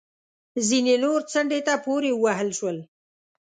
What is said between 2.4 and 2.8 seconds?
شول